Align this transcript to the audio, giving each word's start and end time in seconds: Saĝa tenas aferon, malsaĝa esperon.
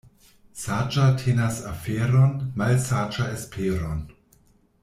Saĝa 0.61 1.03
tenas 1.19 1.59
aferon, 1.73 2.33
malsaĝa 2.63 3.31
esperon. 3.37 4.05